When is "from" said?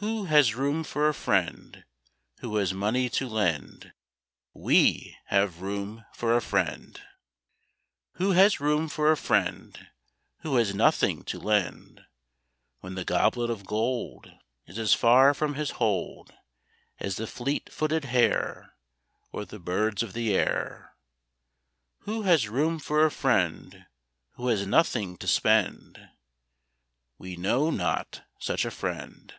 15.32-15.54